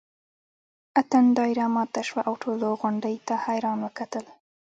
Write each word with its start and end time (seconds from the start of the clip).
اتڼ 0.99 1.23
دایره 1.37 1.65
ماته 1.75 2.01
شوه 2.09 2.21
او 2.29 2.33
ټولو 2.43 2.67
غونډۍ 2.81 3.15
ته 3.27 3.33
حیران 3.45 3.77
وکتل. 3.83 4.25